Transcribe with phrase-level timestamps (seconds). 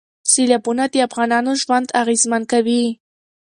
[0.31, 2.83] سیلابونه د افغانانو ژوند اغېزمن کوي.